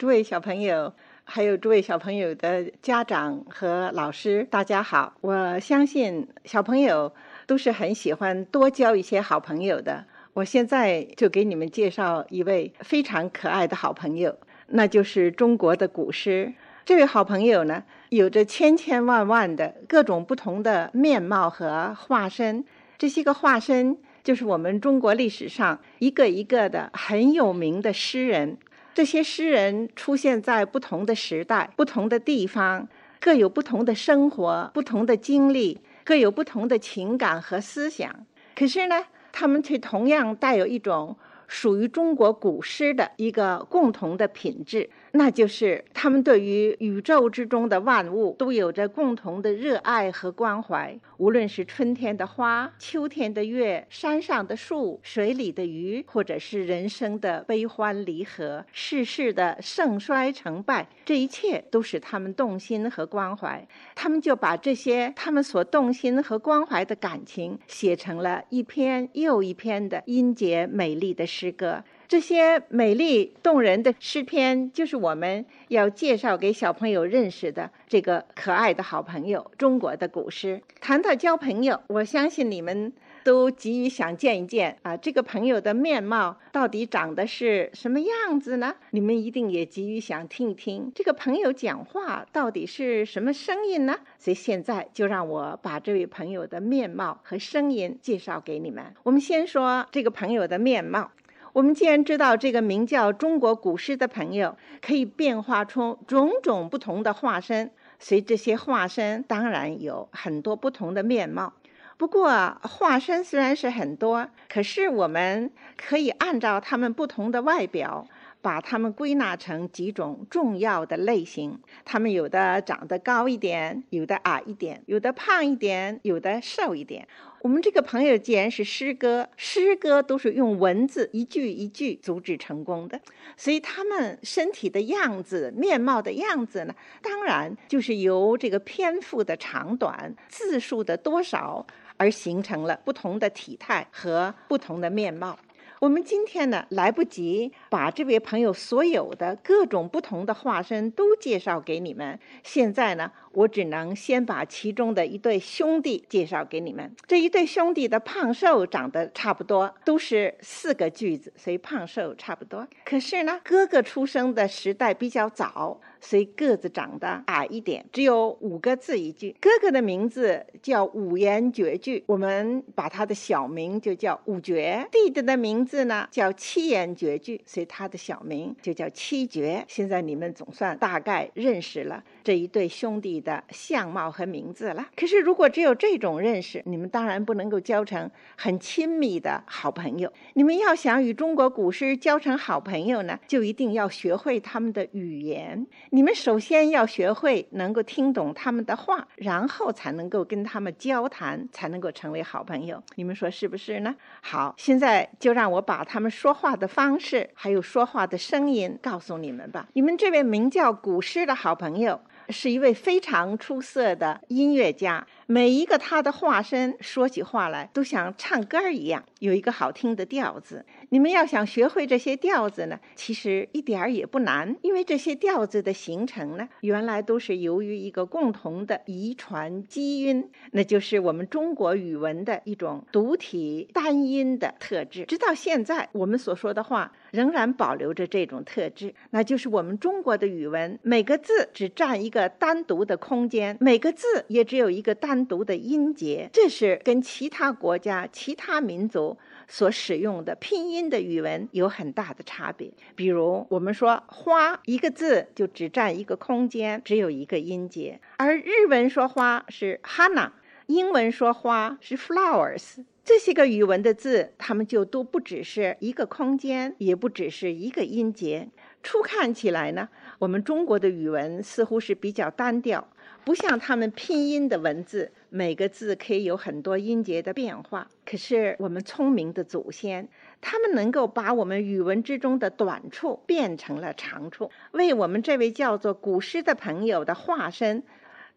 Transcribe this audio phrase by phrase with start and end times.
[0.00, 0.90] 诸位小朋友，
[1.24, 5.12] 还有诸位小朋友的家长和老师，大家好！
[5.20, 7.12] 我相信小朋友
[7.46, 10.06] 都是很喜欢多交一些好朋友的。
[10.32, 14.34] 我现在就给你们介绍一位非常可爱的好朋友，
[14.68, 16.54] 那就是中国的古诗。
[16.86, 22.64] 这位好朋友呢，有着千千万万的各种不同的面貌和化身。
[22.96, 28.56] 这些个化身，就是我们中国历史上一个一个的很有名的诗人。
[29.00, 32.86] 这些诗人出现在不同的时代、不同的地方，
[33.18, 38.14] 各有不同的生活、不同的经历，各有不同的情感和思想。
[38.54, 41.16] 可是呢，他们却同样带有一种
[41.48, 44.90] 属于中国古诗的一个共同的品质。
[45.12, 63.66] 那就是他们对于宇宙之中的万物都有着共同的热爱和关怀，无论是春天的花、秋天的月、山上的树、水里的鱼，或者是人生的悲欢离合、世事的盛衰成败，这一切都使他们动心和关怀。
[63.96, 71.82] 他们就把这些他们所动心和关怀的感情写成了一篇又一篇的音节美丽的诗歌。
[72.10, 80.60] 这些美丽动人的诗篇，就是我们要介绍给小朋友认识的这个可爱的好朋友——中国的古诗。
[80.80, 88.74] 谈到交朋友，我相信你们都急于想见一见啊，这个朋友的面貌到底长得是什么样子呢？
[88.90, 93.94] 你们一定也急于想听一听这个朋友讲话到底是什么声音呢？
[94.18, 98.84] 所以现在就让我把这位朋友的面貌和声音介绍给你们。
[99.04, 101.12] 我们先说这个朋友的面貌。
[101.52, 111.52] 我们既然知道这个名叫中国古诗的朋友可以变化出种种不同的化身，所以这些化身当然有很多不同的面貌。
[111.96, 112.30] 不过
[112.62, 118.06] 化身虽然是很多，可是我们可以按照他们不同的外表，
[118.40, 121.60] 把他们归纳成几种重要的类型。
[121.84, 127.06] 他们有的长得高一点，有的矮一点，有的胖一点，有的瘦一点。
[127.42, 133.00] 我们这个朋友既然是诗歌，诗歌都是用文字一句一句组织成功的，
[133.34, 145.38] 所以他们身体的样子、面貌的样子呢，当然就是由这个篇幅的长短、字数的多少而形成了不同的体态和不同的面貌。
[145.78, 152.20] 我们今天呢，来不及把这位朋友所有的各种不同的化身都介绍给你们。
[152.42, 156.94] 现在呢，我只能先把其中的一对兄弟介绍给你们。
[157.06, 162.66] 这一对兄弟的胖瘦长得差不多，都是四个句子，所以胖瘦差不多。
[162.84, 165.80] 可是呢，哥哥出生的时代比较早。
[166.02, 169.36] 所以个子长得矮一点，只有五个字一句。
[169.38, 174.88] 哥哥的名字叫五言绝句，我们把他的小名就叫五绝。
[174.90, 179.62] 弟弟的名字呢叫七言绝句，所以他的小名就叫七绝。
[179.68, 184.88] 现在你们总算大概认识了这一对兄弟的相貌和名字了。
[184.96, 190.12] 可是如果只有这种认识，你们当然不能够交成很亲密的好朋友。
[190.34, 195.66] 你们要想与中国古诗交成好朋友呢，就一定要学会他们的语言。
[195.90, 202.82] 你们首先要学会能够听懂他们的话，然后才能够跟他们交谈，才能够成为好朋友。
[202.94, 203.94] 你们说是不是呢？
[204.22, 209.68] 好，现在就让我把他们说话的方式，还有说话的声音告诉你们吧。
[209.72, 212.00] 你们这位名叫古诗的好朋友。
[212.30, 220.64] 是一位非常出色的音乐家，每一个他的化身说起话来都像唱歌儿一样，有一个好听的调子。
[220.90, 235.04] 你们要想学会这些调子呢，其实一点儿也不难，因为这些调子的形成呢，原来都是由于一个共同的遗传基因，那就是我们中国语文的一种独体单音的特质。
[235.04, 236.92] 直到现在，我们所说的话。
[237.10, 249.18] 仍然保留着这种特质，那就是我们中国的语文，每个字只占一个单独的空间，每个字也只有一个单独的音节，这是跟其他国家、其他民族
[249.50, 252.72] 所使用的拼音的语文有很大的差别。
[252.94, 260.30] 比如，我们说“花”一个字就只占一个空间，只有一个音节，而日文说“花”是 “hana”，
[260.66, 262.84] 英文说“花”是 “flowers”。
[263.02, 268.48] 这些个语文的字，它们就都不只是一个空间，也不只是一个音节。
[268.84, 269.88] 初看起来呢，
[270.20, 272.86] 我们中国的语文似乎是比较单调，
[273.24, 277.88] 不像他们拼音的文字，每个字可以有很多音节的变化。
[278.04, 280.08] 可是我们聪明的祖先，
[280.40, 287.82] 他们能够把我们语文之中的短处变成了长处，为我们这位叫做古诗的朋友的化身。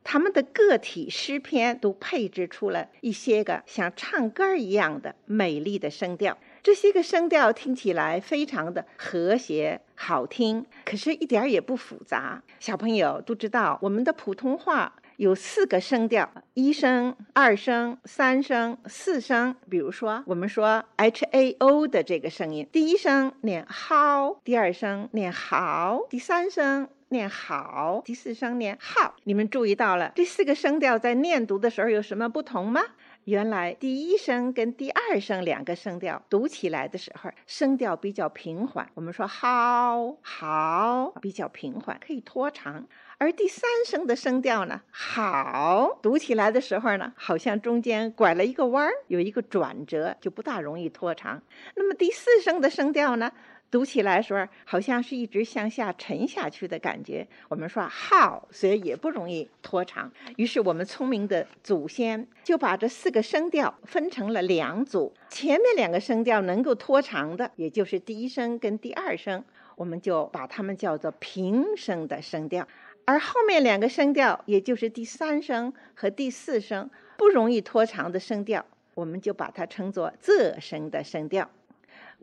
[0.03, 6.37] 他们的个体诗篇都配置出了一些个像唱歌一样的美丽的声调。
[6.63, 12.41] 这些个声调听起来非常的和谐好听，可是一点儿也不复杂。
[12.57, 19.53] 小朋友都知道，我们的普通话有四个声调：一声、二声、三声、四声。
[19.69, 29.15] 比如说，我们说 h a o 的这个声音，第一声念好，第二声念好，第三声念好，第四声念好。
[29.25, 32.81] 你们注意到了这四个声调在念读的时候有什么不同吗？
[33.25, 38.89] 原来第一声跟第二声两个声调读起来的时候，声调比较平缓。
[38.95, 42.85] 我们说好好比较平缓，可以拖长。
[43.17, 51.41] 而第三声的声调呢，好读起来的时候呢，好像中间拐了一个弯儿，有一个转折，就不大容易拖长。
[51.75, 53.31] 那么第四声的声调呢？
[53.73, 57.27] 读起来时候，好像是一直向下沉下去的感觉。
[57.49, 60.11] 我们说好，所以也不容易拖长。
[60.37, 69.43] 于是我们聪明的祖先就把这四个声调分成了两组，前面两个声调能够拖长的，也就是第一声跟第二声，
[69.75, 72.63] 我们就把它们叫做平声的声调；
[73.05, 76.87] 而后面两个声调，也就是第三声和第四声，
[77.17, 81.49] 不容易拖长的声调，我们就把它称作仄声的声调。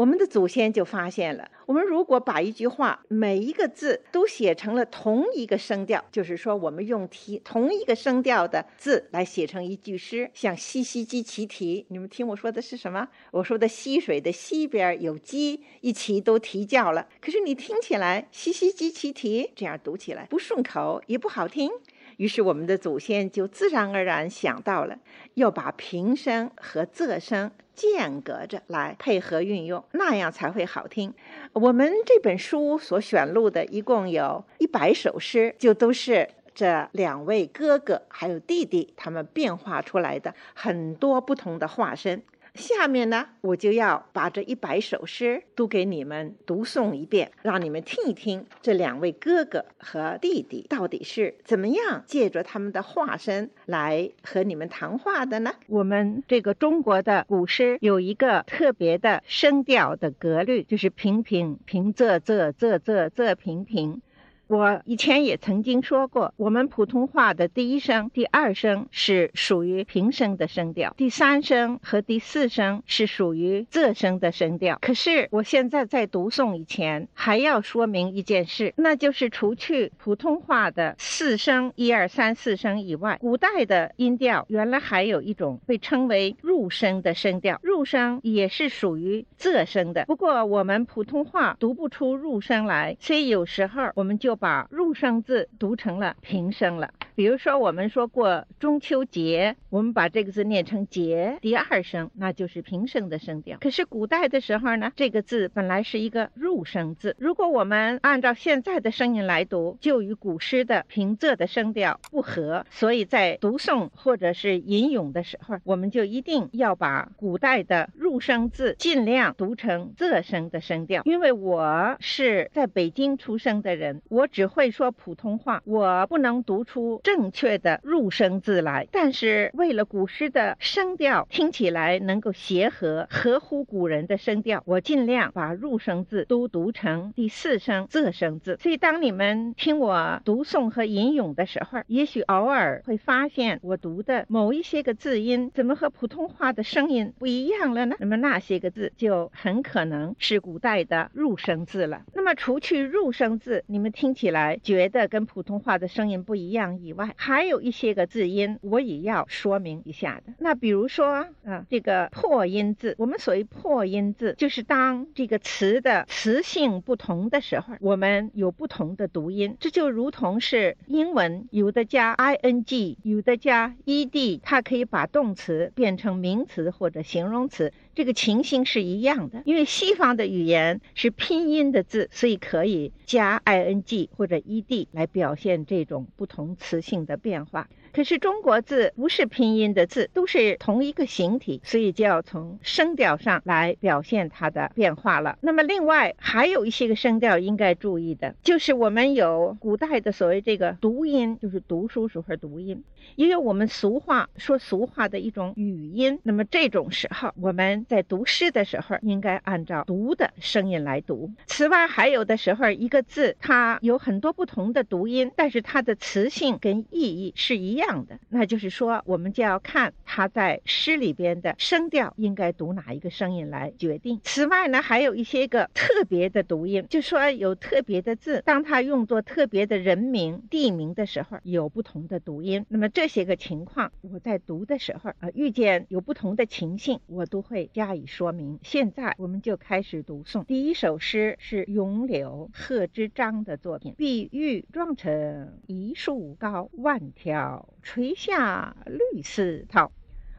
[0.00, 11.85] 我们的祖先就发现了，我们如果把一句话每一个字都写成了同一个声调，就是说我们用提同一个声调的字来写成一句诗，像西溪鸡齐啼。
[11.88, 13.06] 你们听我说的是什么？
[13.31, 17.06] 我说的溪水的溪边有鸡，一齐都啼叫了。
[17.20, 21.70] 可是你听起来西溪鸡齐啼，这样读起来不顺口，也不好听。
[22.17, 24.99] 于是我们的祖先就自然而然想到了，
[25.35, 27.50] 要把平声和仄声
[27.81, 31.15] 间隔着来配合运用，那样才会好听。
[31.55, 42.23] 我们这本书所选录的一共有一百首诗，就都是这两位哥哥还有弟弟他们变化出来的很多不同的化身。
[42.55, 55.52] 下面呢，我就要把这一百首诗都给你们读诵一遍，让你们听一听这两位哥哥和弟弟到底是怎么样借着他们的化身来和你们谈话的呢？
[55.69, 64.03] 我们这个中国的古诗有一个特别的声调的格律，就是平平平仄仄仄仄仄平平。
[64.50, 74.76] 我以前也曾经说过，我们普通话的第一声、第二声是属于平声的声调，第三声和第四声是属于仄声的声调。
[74.82, 90.06] 可是我现在在读诵以前，还要说明一件事，那就是除去普通话的四声一二三四声以外，古代的音调原来还有一种被称为入声的声调，入声也是属于仄声的。
[90.06, 94.39] 不过我们普通话读不出入声来，所以有时候我们就。
[94.40, 96.92] 把入声字读成了平声了。
[97.14, 103.58] 比如说，我们说过中秋节，我们把这个字念成节，第二声那就是平声的声调。
[103.60, 107.14] 可是古代的时候呢，这个字本来是一个入声字。
[107.19, 112.64] 如果我们按照现在的声音来读，就与古诗的平仄的声调不合。
[112.70, 121.02] 所以在读诵或者是吟咏的时候，我们就一定要把古代的入声字尽量读成仄声的声调。
[121.04, 127.00] 因为我是在北京出生的人，我只会说普通话，我不能读出。
[127.03, 138.56] 正确的入声字来，但是为了古诗的声调听起来能够协和，合乎古人的声调，我尽量把入声字都读成第四声仄声字。
[138.61, 147.96] 所以当你们听我读诵和吟咏的时候，也许偶尔会发现我读的某一些个字音怎么和普通话的声音不一样了呢？
[147.99, 152.03] 那么那些个字就很可能是古代的入声字了。
[152.15, 160.32] 那么除去入声字，你们听听起来觉得跟普通话的声音不一样以外，还有一些个字音，我也要说明一下的。
[160.40, 169.56] 那比如说啊，这个破音字，我们所谓破音字，就是当这个词的词性不同的时候，我们有不同的读音。
[169.60, 177.72] 这就如同是英文有的加 i n g，有的加 e d，它可以把动词变成名词或者形容词。
[177.94, 187.69] 这个情形是一样的，因为西方的语言是拼音的字，所以可以加 i n g 或者 e d 来表现这种不同词性的变化。
[187.93, 195.39] 可是中国字不是拼音的字，都是同一个形体，所以就要从声调上来表现它的变化了。
[195.41, 202.85] 那么另外还有一些个声调应该注意的，就是我们有古代的所谓这个读音，就是读书时候读音，
[203.17, 206.19] 也有我们俗话说俗话的一种语音。
[206.23, 211.31] 那么这种时候，我们在读诗的时候应该按照读的声音来读。
[211.47, 217.80] 此外，还有的时候一个字它有很多不同的读音，但是它的词性跟意义是一样。
[217.81, 224.20] 这样的，那就是说，我们就要看他在诗里边的声调应该读哪一个声音来决定。
[224.22, 232.67] 此外呢，还有一些个特别的读音，就说有特别的字，当它用作特别的人名、地名的时候，有不同的读音。
[232.69, 238.58] 那么这些个情况，我在读的时候啊，遇见有不同的情形，我都会加以说明。
[238.63, 240.44] 现在我们就开始读诵。
[240.44, 249.91] 第一首诗是咏柳贺知章的作品，碧玉妆成一树高，万条垂下绿丝绦。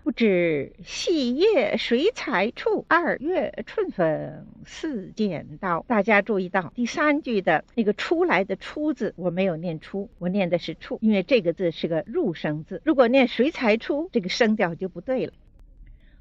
[0.03, 2.85] 不知细叶谁裁出？
[2.87, 5.85] 二月春风似剪刀。
[5.87, 12.81] 大家注意到第三句的那个“出来”的“出”字，我没有念出，我念的是“处”，因为这个字是个入声字。
[12.83, 15.33] 如果念“谁裁出”，这个声调就不对了。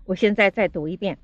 [0.05, 1.17] 我现在再读一遍：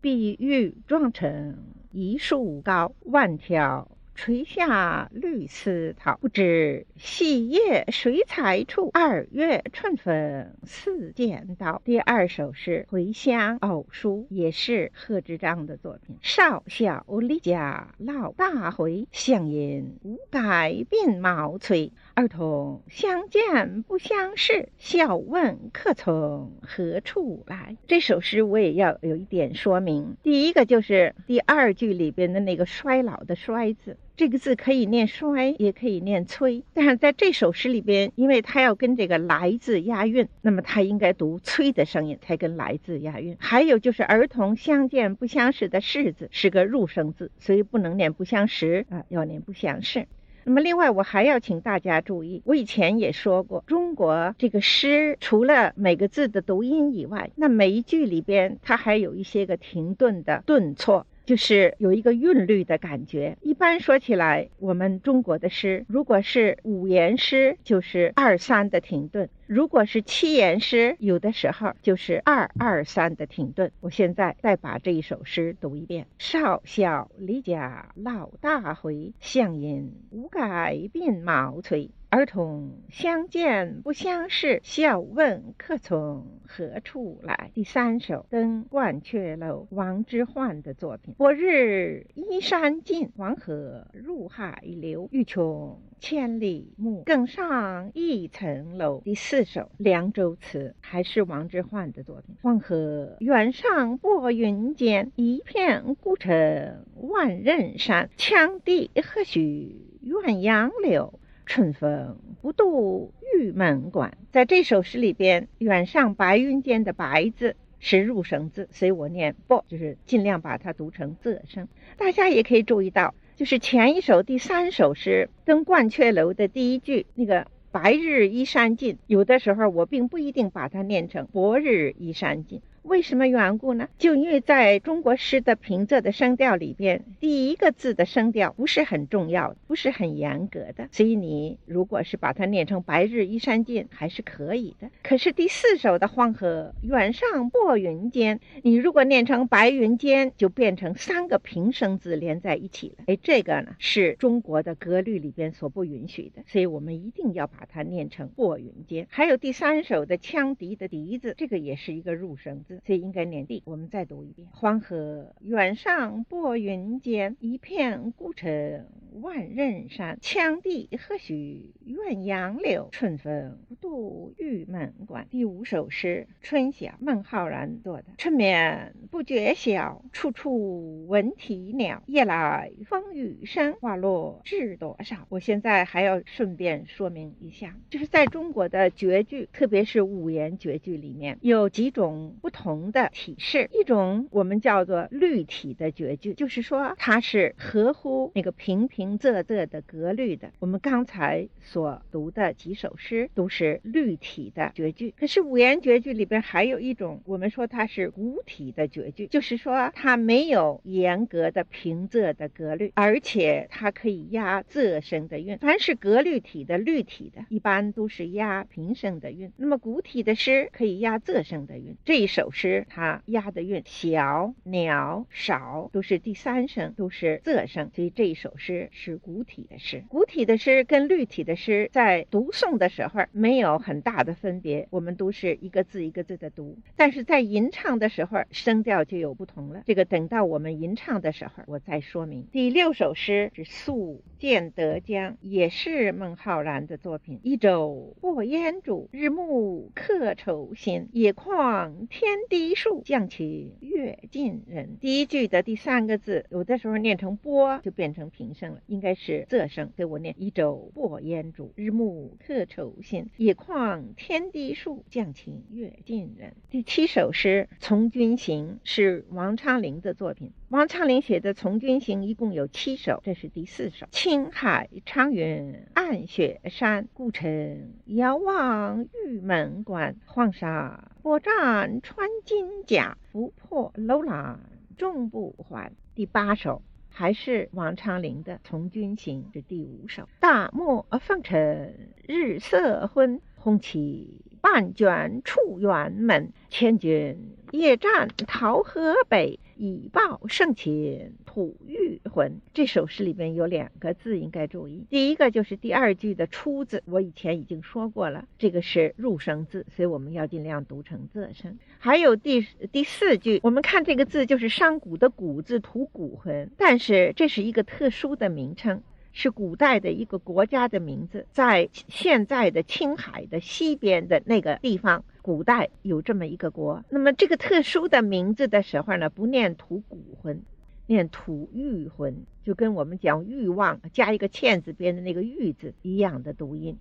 [0.00, 1.58] 碧玉妆成
[1.90, 3.90] 一树高，万条。
[4.14, 8.90] 垂下绿丝绦，不知细叶谁裁出？
[8.94, 11.82] 二月春风似剪刀。
[11.84, 16.16] 第二首是《回乡偶书》，也是贺知章的作品。
[16.22, 21.90] 少小离家老大回，乡音无改鬓毛衰。
[22.16, 27.76] 儿童相见不相识，笑问客从何处来。
[27.88, 30.16] 这首诗我也要有一点说明。
[30.22, 36.62] 第一个就是第二句里边的那个“衰老”的“衰”字，这个字可以念“衰”，也可以念“催”。
[36.72, 43.36] 但是在这首诗里边，因为它要跟这个“来”字押韵，那么它应该读“催”的声音才跟“来”字押韵。
[43.40, 50.06] 还有就是“儿童相见不相识”的“识”字是个入声字，所以不能念“不相识”啊，要念“不相识”。
[50.44, 61.06] 那么，另外我还要请大家注意，我以前也说过，中国这个诗除了每个字的读音以外，那每一句里边它还有一些个停顿的顿挫。
[61.26, 63.38] 就是有一个韵律的感觉。
[63.40, 73.72] 一般说起来，我们中国的诗，如果是五言诗，就是二三的停顿；如果是七言诗，有的时候就是二二三的停顿。
[73.80, 81.90] 我现在再把这一首诗读一遍：少小离家老大回，乡音无改鬓毛衰。
[82.08, 87.50] 儿童相见不相识，笑问客从何处来。
[87.54, 91.12] 第三首《登鹳雀楼》，王之涣的作品。
[91.18, 95.08] 昨日依山尽，黄河入海流。
[95.10, 99.00] 欲穷千里目，更上一层楼。
[99.04, 102.36] 第四四首《凉州词》，还是王之涣的作品。
[102.40, 108.10] 黄河远上拨云间，一片孤城万仞山。
[108.16, 111.18] 羌笛何须怨杨柳。
[111.46, 121.66] 春风不度玉门关，在这首诗里边，远上白云间的“白”字是入声字，所以我念“不”，就是尽量把它读成仄声。
[121.96, 132.62] 大家也可以注意到，就是前一首第三首诗《登鹳雀楼》的第一句那个“白日依山尽”，有的时候我并不一定把它念成“薄日依山尽”。
[132.84, 133.88] 为什么缘故呢？
[133.98, 144.90] 就因为在中国诗的平仄的声调里边，第一个字的声调不是很重要，不是很严格的，所以你如果是把它念成“白日依山尽”还是可以的。
[145.02, 153.04] 可是第四首的“黄河远上拨云间”，你如果念成“白云间”，就变成三个平声字连在一起了。
[153.06, 159.06] 哎，这个呢是中国的格律里边所不允许的，所以我们一定要把它念成“拨云间”。
[159.10, 162.73] 还有第三首的羌笛的“笛”字，这个也是一个入声字。
[162.84, 163.62] 所以应该念地。
[163.66, 168.86] 我们再读一遍：黄河远上拨云间，一片孤城
[169.20, 170.18] 万仞山。
[170.20, 175.26] 羌笛何须怨杨柳，春风不度玉门关。
[175.30, 178.04] 第五首诗《春晓》，孟浩然做的。
[178.18, 182.02] 春眠不觉晓，处处闻啼鸟。
[182.06, 185.26] 夜来风雨声，花落知多少。
[185.28, 192.74] 我现在还要顺便说明一下，就是在中国的绝句，特别是五言绝句里面，有几种不同。
[192.92, 200.50] 的体式，一种我们叫做律体的绝句，就是说它是合乎那个平平平仄仄的格律的。
[200.60, 215.58] 我们刚才所读的几首诗都是律体的绝句，可是五言绝句里边还有一种，我们说它是古体的绝句，就是说它没有严格的平仄的格律，而且它可以押仄声的韵。
[215.58, 219.52] 凡是格律体的律体的，一般都是押平声的韵。
[219.58, 221.94] 那么古体的诗可以押仄声的韵。
[222.06, 222.50] 这一首。
[222.54, 230.04] 诗它押的韵小、鸟、少都是第三声，都是仄声，所以这一首诗是古体的诗。
[230.08, 239.82] 古体的诗跟律体的诗在读诵的时候没有很大的分别，我们都是一个字一个字的读，但是在吟唱的时候声调就有不同了。
[239.84, 242.46] 这个等到我们吟唱的时候我再说明。
[242.52, 247.40] 第六首诗是《宿建德江》，也是孟浩然的作品。
[247.42, 251.08] 一舟过烟渚，日暮客愁新。
[251.12, 254.96] 野旷天低树，降起月近人。
[255.00, 259.92] 第一句的第三个字，有的时候念成波，就变成平声了，应该是仄声。
[259.96, 263.28] 给我念一舟过烟渚，日暮客愁新。
[263.36, 266.54] 野旷天低树，降起月近人。
[266.70, 270.52] 第七首诗《从军行》是王昌龄的作品。
[270.68, 274.06] 王昌龄写的《从军行》一共有七首，这是第四首。
[274.10, 280.16] 青海长云暗雪山，孤城遥望玉门关。
[280.26, 284.58] 黄沙波战穿金甲，不破楼兰
[284.96, 285.92] 终不还。
[286.14, 286.82] 第八首
[287.16, 290.28] 还是王昌龄的《从军行》，是第五首。
[290.40, 296.52] 大漠风尘日色昏，红旗半卷出辕门。
[296.70, 299.60] 千军夜战桃河北。
[299.76, 302.60] 以报圣情吐玉魂。
[302.72, 311.78] 这首诗里边有两个字应该注意，第一个就是第二句的“出”字，我以前已经说过了，这个是入声字，所以我们要尽量读成仄声。
[311.98, 312.60] 还有第
[312.92, 319.02] 第四句，我们看这个字就是商贾的“贾”字，吐骨魂，但是这是一个特殊的名称。
[319.36, 327.04] 是古代的一个国家的名字，在现在的青海的西边的那个地方，古代有这么一个国。
[327.10, 330.62] 那么这个特殊的名字的时候呢，不念吐谷浑，
[331.08, 336.96] 念吐欲浑，就跟我们讲欲望加一个欠字边的那个欲字一样的读音。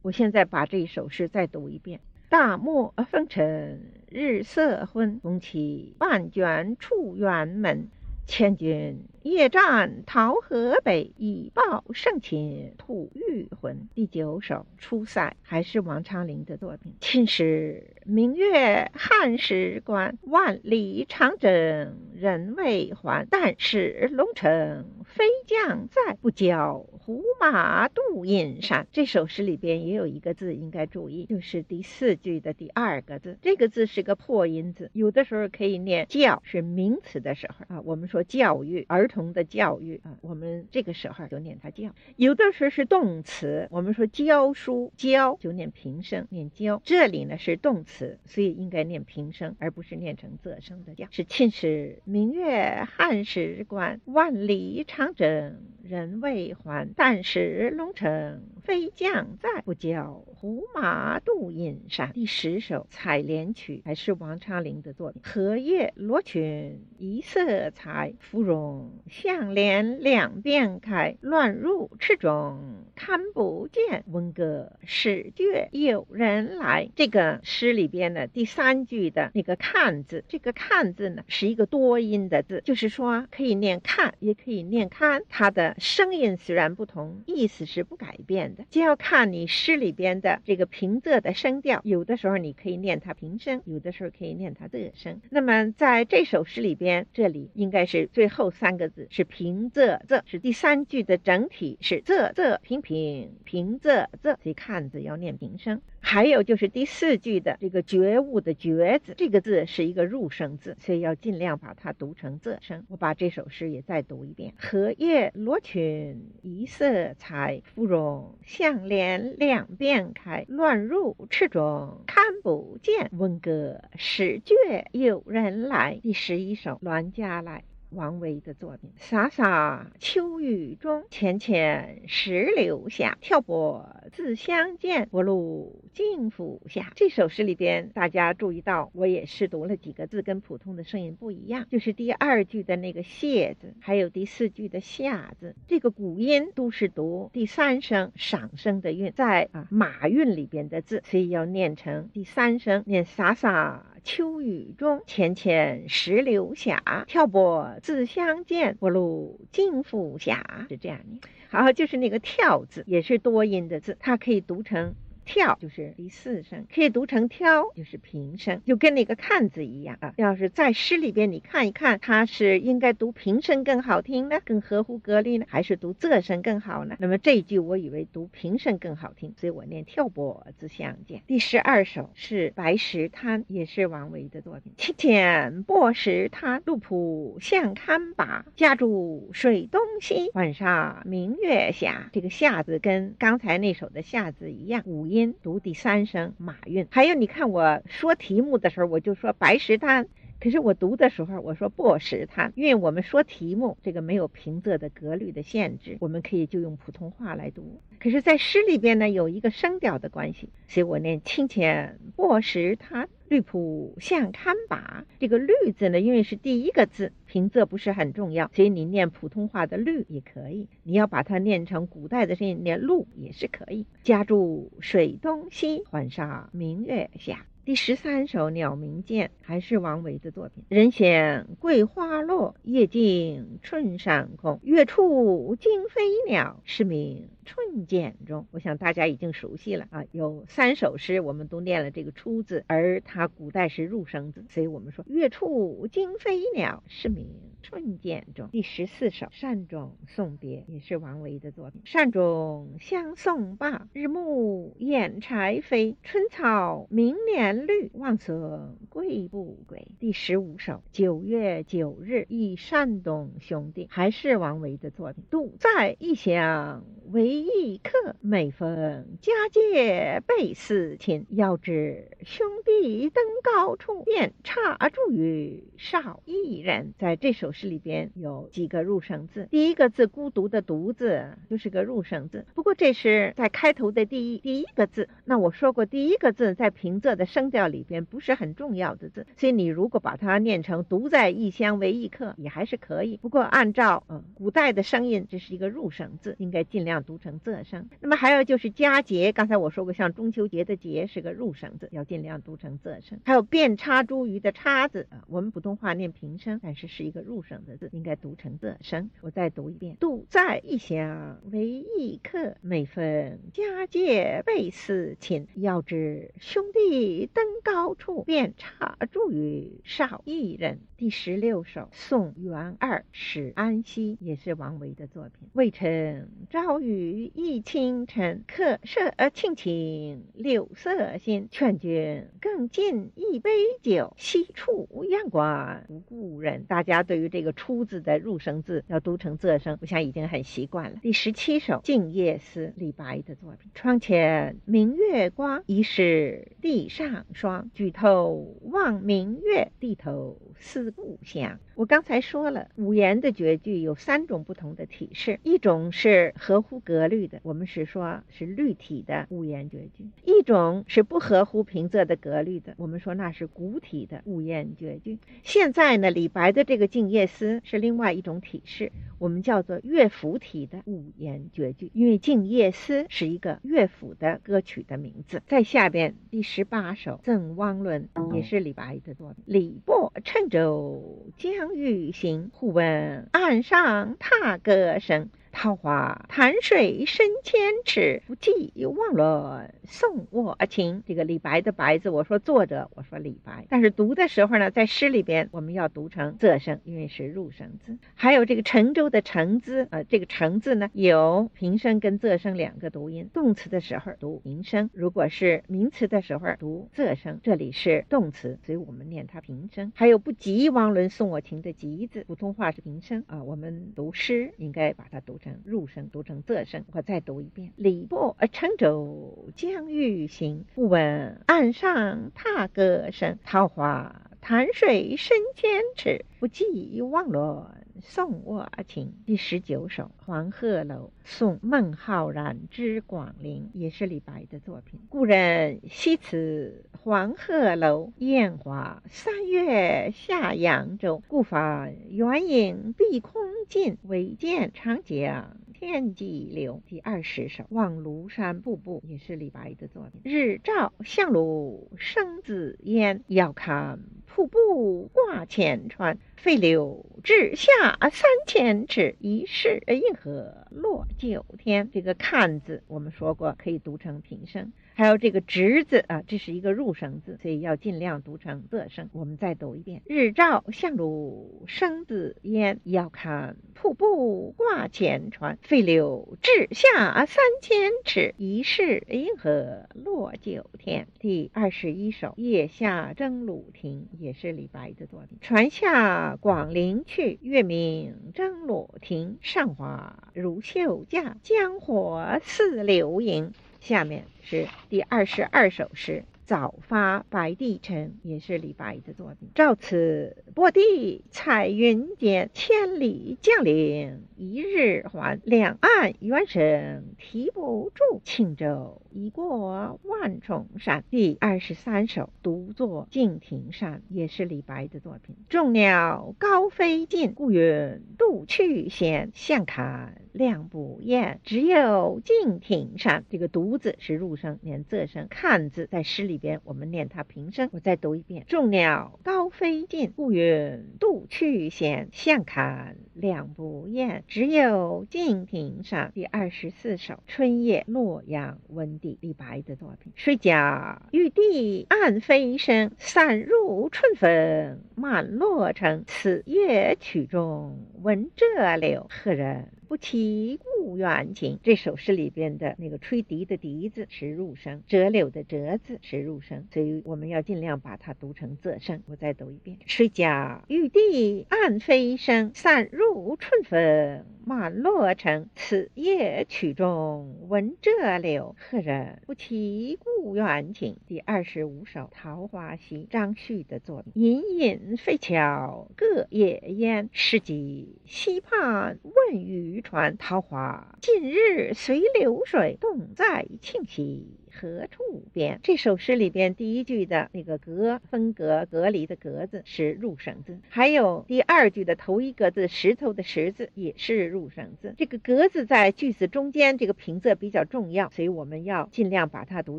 [0.00, 7.88] 我现在把这一首诗再读一遍：大漠风尘日色昏，红旗半卷出辕门。
[8.30, 13.86] 千军夜战桃河北，以报圣情吐玉魂。
[13.94, 16.94] 第九首《出塞》还是王昌龄的作品。
[16.98, 23.26] 秦时明月汉时关，万里长征人未还。
[23.30, 28.86] 但使龙城飞将在，不教胡马度阴山。
[28.92, 33.36] 这首诗里边也有一个字应该注意，就是第四句的第二个字。
[33.42, 37.82] 这个字是个破音字，有的时候可以念教，是名词的时候啊。
[37.82, 38.24] 我们说。
[38.38, 41.92] 教育儿童童的教育啊，我们这个时候就念它教。
[42.14, 46.80] 有的时候是动词，我们说教书教就念平声，念教。
[46.84, 51.08] 这里呢是动词，所以应该念平声，而不是念成仄声的教。
[51.10, 56.88] 是秦时明月汉时关，万里长征人未还。
[56.94, 62.12] 但使龙城飞将在，不教胡马度阴山。
[62.12, 65.20] 第十首《采莲曲》还是王昌龄的作品。
[65.24, 68.14] 荷叶罗裙一色裁。
[68.20, 74.04] 芙蓉向帘两边开，乱入池中看不见。
[74.08, 76.88] 闻歌始觉有人来。
[76.96, 85.22] 这个诗里边的第三句的那个“看”字，这个“看”字呢是一个多音的字，就是说可以念“看”，也可以念“看”。
[85.28, 88.64] 它的声音虽然不同，意思是不改变的。
[88.70, 95.20] 就要看你诗里边的这个平仄的声调，有的时候你可以念它平声，有的时候可以念它仄声。
[95.30, 98.08] 那么在这首诗里边，这里应该是。
[98.10, 105.80] 最后三个字是平仄仄，是第三句的整体是仄仄平平平仄仄，所以看字要念平声。
[106.00, 112.84] 还有就是第四句的这个觉悟的觉字，这个字是一个入声字，所以要尽量把它读成仄声。
[112.88, 120.46] 我把这首诗也再读一遍：荷叶罗裙一色裁，芙蓉向脸两边开。
[120.48, 124.54] 乱入池中看不见，闻歌始觉
[124.92, 125.98] 有人来。
[126.02, 127.58] 第十一首《栾家来》。
[127.90, 133.16] 王维的作品：洒洒秋雨中，浅浅石榴下。
[133.20, 136.92] 挑拨自相见，不露尽付下。
[136.96, 153.84] 这首诗里边，大家注意到，我也是读了几个字，跟普通的声音不一样，就是第二句的那个谢字，还有第四句的下字，这个古音都是读第三声赏声的韵，在啊马韵里边的字，所以要念成第三声，念洒洒。
[154.08, 157.04] 秋雨中，浅浅石榴霞。
[157.06, 161.28] 跳拨自相见，不露尽付下，是这样的。
[161.50, 164.94] 好，就是那个“跳”字，也是多音的字，它可以读成。
[165.28, 170.14] 跳就是第四声，可以读成挑就是平声，就跟那个看字一样啊。
[170.16, 176.96] 要是在诗里边你看一看，它是应该读平声更好听呢，更合乎格律呢，还是读仄声更好呢？
[176.98, 181.22] 那么这一句我以为读平声更好听，所以我念跳波自相见。
[181.26, 184.72] 第十二首是白石滩，也是王维的作品。
[184.78, 192.08] 七天泊石滩，路浦向堪把，家住水东西，晚上明月下。
[192.12, 196.86] 这个下字跟刚才那首的下字一样，五读第三声，马韵。
[196.90, 200.06] 还有你看我说题目的时候，我就说白石滩。
[200.40, 207.80] 可是我读的时候，我说不识它，因为我们说题目这个没有平仄的格律的限制，我们可以就用普通话来读。
[207.98, 215.04] 可是，在诗里边呢，有一个声调的关系，所以我念清浅不识它，绿浦向堪把。
[215.18, 220.68] 这个绿字呢，因为是第一个字，平仄不是很重要，所以你念普通话的绿也可以。
[220.84, 223.84] 你要把它念成古代的声音，念路也是可以。
[224.04, 227.44] 家住水东西，环上明月下。
[227.68, 230.64] 第十三首《鸟鸣涧》还是王维的作品。
[230.70, 234.58] 人闲桂花落，夜静春山空。
[234.62, 238.46] 月出惊飞鸟，是名春涧中。
[238.52, 247.26] 我想大家已经熟悉了啊，有三首诗我们都念了这个“出”字，而它古代是入声字，所以我们说“月出惊飞鸟，是名
[247.68, 248.48] 春涧中”。
[248.52, 251.82] 第十四首《善终送别》也是王维的作品。
[251.84, 255.96] 善终相送罢，日暮掩柴扉。
[256.02, 257.58] 春草明年。
[257.68, 259.88] 绿望孙归不归？
[259.98, 265.24] 第十五首九月九日忆山东兄弟，还是王维的作品。
[265.30, 271.26] 独在异乡为异客，每逢佳节倍思亲。
[271.30, 276.94] 遥知兄弟登高处，便插茱萸少一人。
[276.98, 282.46] 在这首诗里边有几个入声字，第一个字孤独的独字就是个入声字。
[282.54, 285.08] 不过这是在开头的第一第一个字。
[285.24, 287.48] 那我说过，第一个字在平仄的声。
[287.48, 293.16] 调里边不是很重要的字，所以你如果把它念成独在异乡为异客，也还是可以。
[293.22, 297.88] 不过按照嗯古代的声音，这是一个入声字，应该尽量读成仄声。
[298.00, 303.20] 那么还有就是佳节，刚才我说过，像中秋节的节是个入声字，要尽量读成仄声。
[303.24, 309.10] 还有遍插茱萸的插字啊，我们普通话念平声，但是是一个入声的字，应该读成仄声。
[309.20, 315.46] 我再读一遍：独在异乡为异客，每逢佳节倍思亲。
[315.54, 317.28] 遥知兄弟。
[317.32, 320.80] 登高处，遍插茱萸少一人。
[320.96, 325.48] 第十六首《送元二使安西》也是王维的作品。
[325.52, 331.46] 渭城朝雨浥轻尘，客舍青青柳色新。
[331.50, 333.50] 劝君更尽一杯
[333.82, 336.64] 酒，西出阳关无故人。
[336.64, 340.98] 大家对于这个“出”字的入声字要读成仄声，我想已经很习惯了。
[341.02, 343.70] 第十七首《静夜思》，李白的作品。
[343.74, 347.70] 窗前明月光，疑是地上霜。
[347.74, 350.88] 举头望明月，低头四。
[350.98, 365.18] 故乡，我刚才说了，五言的绝句有三种不同的体式，一种是合乎格律的，我们是说是律体的五言绝句；一种是不合乎平仄的格律的，我们说那是古体的五言绝句。
[365.42, 375.42] 现在呢，李白的这个《静夜思》是另外一种体式，我们叫做乐府体的五言绝句，因为《静夜思》是一个乐府的歌曲的名字。
[375.46, 381.26] 在下边第十八首《赠汪伦》也是李白的作品，李白乘舟。
[381.36, 385.30] 将欲行，忽闻岸上踏歌声。
[385.58, 391.02] 桃花潭水深千尺，不及忘了送我情。
[391.04, 393.66] 这个李白的白字，我说作者，我说李白。
[393.68, 397.98] 但是读的时候呢，在诗里边我们要读成仄声，因为是入声字。
[398.14, 403.28] 还有这个沉舟的沉字，呃，这个沉字呢有平声跟仄声两个读音。
[403.34, 407.40] 动词的时候读平声，如果是名词的时候读仄声。
[407.42, 409.90] 这里是动词，所以我们念它平声。
[409.96, 415.47] 还有不及汪伦送我情的及字，普通话是平声啊，我们读诗应该把它读成。
[415.64, 417.72] 入声读成仄声，我再读一遍。
[417.76, 423.38] 李白乘舟将欲行，忽闻岸上踏歌声。
[423.44, 427.64] 桃花潭水深千尺，不及汪伦
[428.02, 429.14] 送我情。
[429.26, 435.00] 第十九首《黄鹤楼送孟浩然之广陵》也是李白的作品。
[435.08, 441.22] 故人西辞黄鹤楼，烟花三月下扬州。
[441.28, 445.56] 孤帆远影碧空尽，唯见长江。
[445.72, 450.20] 天际流第二十首《望庐山瀑布》也是李白的作品。
[450.24, 461.90] 日照香炉生紫烟，遥看瀑布挂前川，飞流直下三千尺，疑是银河落九天。
[461.92, 464.72] 这个看字我们说过可以读成平声。
[464.94, 469.08] 还有这个直字啊，这是一个入声字，所以要尽量读成仄声。
[469.12, 481.06] 我们再读一遍：日照香炉生紫烟，遥看瀑布挂前川，飞流直下三千尺，疑是银河落九天。
[481.20, 485.38] 第二十一首《夜下征虏亭》也是李白的作品。
[485.40, 489.38] 船下广陵去，月明征虏亭。
[489.40, 493.52] 上华如绣架，江火似流萤。
[493.80, 496.24] 下面是第二十二首诗。
[496.44, 499.50] 早发白帝城也是李白的作品。
[499.54, 505.38] 照此波地彩云间，千里江陵一日还。
[505.44, 511.04] 两岸猿声啼不住，轻舟已过万重山。
[511.10, 515.36] 第二十三首独坐敬亭山也是李白的作品。
[515.50, 519.30] 众鸟高飞尽，孤云独去闲。
[519.34, 523.24] 相看两不厌，只有敬亭山。
[523.28, 525.26] 这个独字是入声，连仄声。
[525.28, 526.38] 看字在诗里。
[526.38, 532.10] 边我们念它平声，我再读一遍：众鸟高飞尽，孤云独去闲。
[532.12, 536.12] 相看两不厌，只有敬亭山。
[536.14, 540.12] 第二十四首《春夜洛阳温》，李白的作品。
[540.16, 546.04] 谁家玉笛暗飞声，散入春风满洛城。
[546.06, 549.68] 此夜曲中闻折柳，何人？
[549.88, 559.02] 不期故园情，这首诗里边的那个吹笛的笛子是入声，折柳的折字是入声，所以我们要尽量把它读成仄声。
[559.06, 565.48] 我再读一遍：谁家玉笛暗飞声，散入春风满洛城。
[565.56, 570.98] 此夜曲中闻折柳，何人不期故园情？
[571.06, 574.12] 第二十五首《桃花溪》，张旭的作品。
[574.22, 580.16] 隐隐飞桥隔夜烟，诗集溪畔问渔船。
[580.16, 584.38] 桃花近日随流水，动在庆溪。
[584.60, 585.60] 何处边？
[585.62, 594.94] 这首诗里边第一句的那个隔分隔隔离的隔字是入声字，还有第二句的头一个字石头的石字也是入声字。
[594.98, 599.78] 这个隔字在句子中间，这个平仄比较重要，所以我们要尽量把它读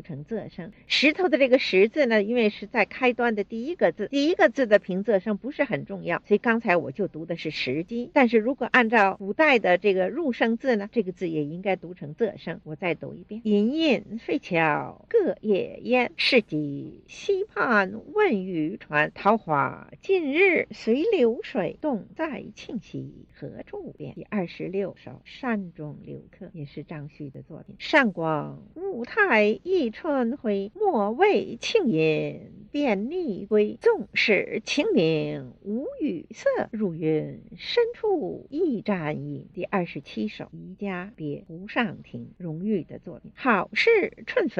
[0.00, 0.72] 成仄声。
[0.86, 8.08] 石头的这个石字呢，因为是在开端的第一个字，第一个字的平仄声不是很重要，所以刚才我就读的是石矶。
[8.14, 12.60] 但是如果按照古代的这个入声字呢，这个字也应该读成仄声。
[12.64, 14.38] 我再读一遍：隐隐飞
[14.70, 15.04] 桥。
[15.08, 19.10] 各野烟，市集溪畔问渔船。
[19.12, 24.14] 桃花尽日随流水，洞在庆溪何处边？
[24.14, 27.74] 第二十六首《山中留客》也是张旭的作品。
[27.80, 33.76] 上广五台一春晖，莫为庆饮便逆归。
[33.80, 39.48] 纵使晴明无雨色，入云深处一盏影。
[39.52, 43.32] 第二十七首《宜家别》湖上亭，荣誉的作品。
[43.34, 44.59] 好事春风。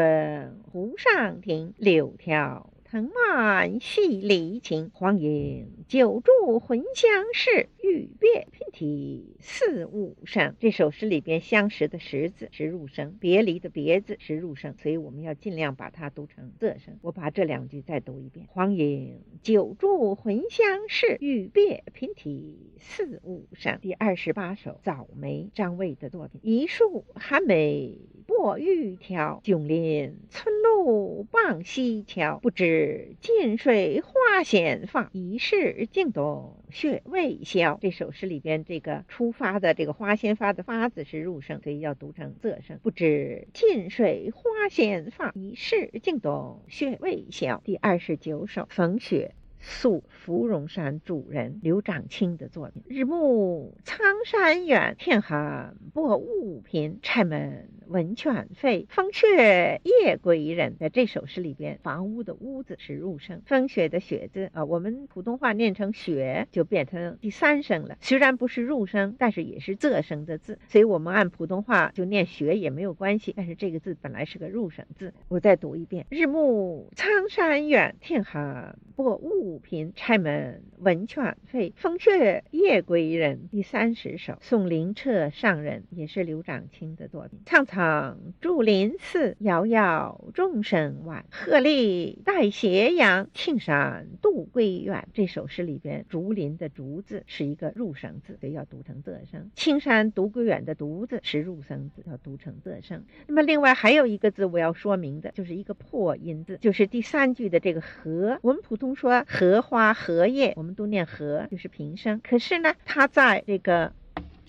[0.73, 4.91] 湖上亭，柳条藤蔓系离情。
[4.93, 10.57] 黄莺久住魂相识，欲别频啼四五声。
[10.59, 16.99] 这首诗里边，相识的识字是入声，别离的别字是入声，所以我们要尽量把它读成仄声。
[17.03, 23.79] 我把这两句再读一遍：黄莺久住魂相识，欲别频啼四五声。
[23.81, 26.41] 第二十八首《早梅》，张卫的作品。
[26.43, 28.01] 一树寒梅。
[28.27, 32.39] 过玉条，迥临村路傍溪桥。
[32.39, 32.80] 不知
[33.21, 37.79] 近水花先放，疑是径东雪未消。
[37.81, 42.79] 这首诗里边这个出发的这个花先发的发字是入声，所以要读成仄声。
[42.83, 47.61] 不知近水花先放，疑是径东雪未消。
[47.65, 49.33] 第二十九首《逢雪》。
[49.63, 52.83] 宿芙蓉山主人刘长卿的作品。
[52.89, 56.99] 日暮苍山远，天寒薄雾频。
[57.03, 60.77] 柴门闻犬吠，风雪夜归人。
[60.79, 67.99] 在这首诗里边，房屋的屋子是入声，风雪的雪字啊，我们普通话念成雪，就变成第三声了。
[68.01, 73.35] 虽然不是入声，但是也是仄声的字，所以我们按普通话就念雪也没有关系。
[73.37, 79.41] 但是这个字本来是个入声字，我再读一遍：日暮苍山远，天寒薄雾。
[79.41, 83.49] 五品柴门闻犬吠，风雪夜归人。
[83.51, 87.41] 第三十首《送灵澈上人》也是刘长卿的作品。
[87.47, 91.25] 苍苍苍竹林寺，遥遥钟声晚。
[91.31, 95.09] 鹤唳带斜阳，青山渡归远。
[95.15, 99.51] 这首诗里边，竹林的竹字是一个入声字，所以要读成仄声。
[99.55, 103.03] 青山独归远的独字是入声字，要读成仄声。
[103.27, 108.39] 那么另外还有一个字我要说明的，就是一个破音字，就是第三句的这个荷。
[108.43, 112.21] 我们普通说荷花、荷叶，我们都念荷，就是平声。
[112.23, 113.95] 可是呢，它在这个。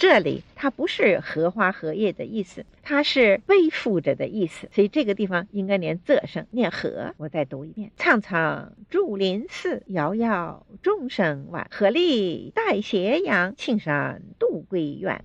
[0.02, 7.14] 这里它不是荷花荷叶的意思，它是背负着的意思，所以这个地方应该念仄声，念荷。
[7.18, 11.68] 我再读一遍：苍苍竹林寺，遥遥钟声晚。
[11.70, 15.24] 荷笠带斜阳，青山渡归远。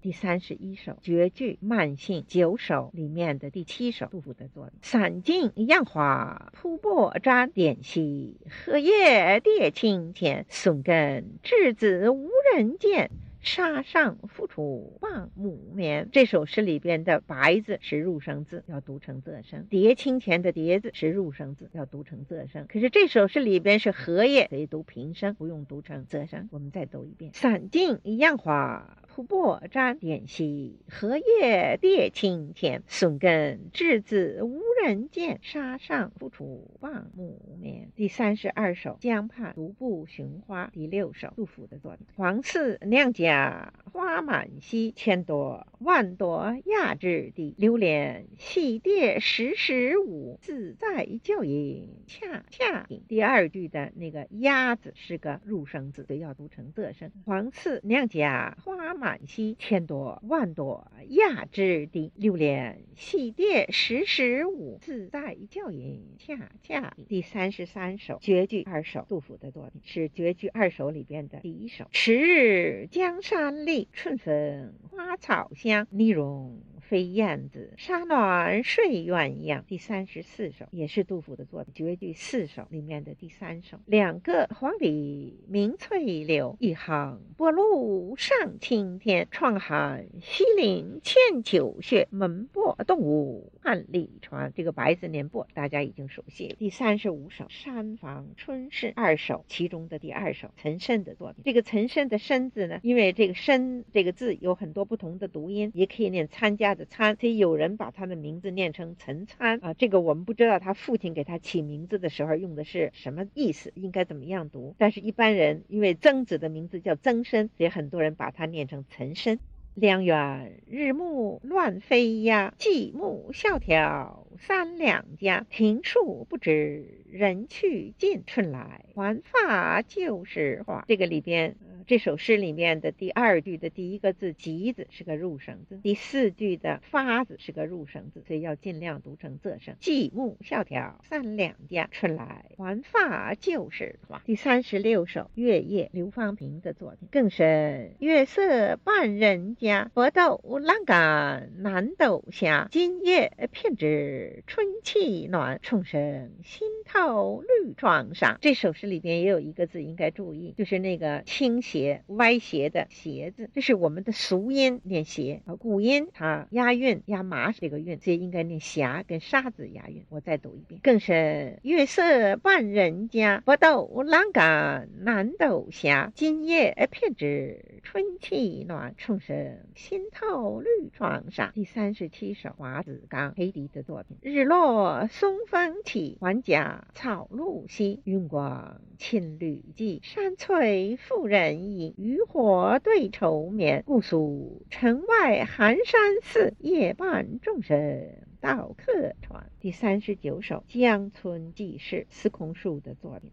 [0.00, 4.72] 第三十一首绝句慢性九首里面的第七首，杜甫的作品。
[4.80, 10.46] 散尽杨花铺柏毡，点隙荷叶跌青天。
[10.48, 13.10] 松根稚子无人见。
[13.44, 16.08] 沙上复出望母眠。
[16.10, 22.66] 这首诗里边的“白”字是入声字，要读成仄声；“叠青田”的“叠”字是入声字，要读成仄声。
[22.68, 26.48] 可是这首诗里边是荷叶，可以读平声，不用读成仄声。
[26.50, 32.82] 我们再读一遍：“散尽杨花。”铺柏毡，点隙荷叶跌青天。
[32.88, 37.92] 笋根稚子无人见，沙上复出望母眠。
[37.94, 42.08] 第三十二首《江畔独步寻花》第六首，杜甫的作品。
[42.16, 47.54] 黄四娘家花满溪，千朵万朵压枝低。
[47.58, 52.86] 流连戏蝶时时舞，自在娇莺恰恰。
[53.08, 57.10] 第二句的那个“鸭”字是个入声字，所以要读成仄声。
[57.24, 59.20] 黄四娘家花满。
[59.26, 71.86] 溪千朵万朵压枝低，流连戏蝶时时舞，自在娇莺恰恰第三十三首绝句二首，杜甫的作品是绝句二首里边的第一首。
[71.90, 76.60] 迟日江山里，春风花草香，泥融。
[76.88, 79.62] 飞燕子，沙暖睡鸳鸯。
[79.66, 83.78] 第三十四首也是杜甫的作品，绝句四首里面的第三首。
[83.86, 89.26] 两个黄鹂鸣翠柳，一行薄露上青天。
[89.30, 94.52] 窗含西岭千秋雪，门泊东吴万里船。
[94.54, 96.54] 这个白字念泊，大家已经熟悉。
[96.58, 101.42] 第三十五首山房春事二首，其中的第二首岑参的作品。
[101.44, 106.73] 这个岑参的参字呢，因为这个参这个字有很多不同的读音，也可以念参加。
[106.74, 114.74] 的参，所以有人把他的名字念成陈参啊，这个我们不知道他父亲给他起名字的时候用的是什么意思，应该怎么样读。
[114.78, 119.38] 但是一般人因为曾子的名字叫曾参，所以很多人把他念成岑参。
[119.74, 125.44] 两园日暮乱飞鸦，寂寞萧条三两家。
[125.50, 130.84] 庭树不知人去尽，春来还发旧时花。
[130.86, 131.56] 这个里边。
[131.86, 139.74] 这首诗里面的第二句的第一个字“吉”字是个入声字，第四句的“发”字是个入声字，所以要尽量读成仄声。
[139.82, 144.22] 寂木萧条三两家，春来还发旧时花。
[144.24, 147.06] 第三十六首《月夜》，刘方平的作品。
[147.12, 152.68] 更深月色半人家，泊斗栏杆难斗下。
[152.70, 158.36] 今夜偏知春气暖，重生新透绿窗纱。
[158.42, 162.02] 这首诗里边也有一个字应该注意，就是那个倾斜。
[162.08, 170.04] 歪斜的斜字，这是我们的俗音念斜，古音它押韵押麻这个韵，所以应该念霞跟沙子押韵。
[170.10, 176.12] 我再读一遍，更是月色半人家，泊斗栏杆难斗下。
[176.14, 181.50] 今夜偏知春气暖，重生新透绿窗纱。
[181.54, 184.16] 第三十七首华子刚黑笛的作品。
[184.22, 188.00] 日落松风起，还家草露稀。
[188.04, 191.54] 云光侵旅迹，山翠妇人。
[191.64, 199.50] 渔火对愁眠，姑苏城外寒山寺，夜半钟声到客船。
[199.60, 203.22] 第三十九首《江村记事》，司空树的作品。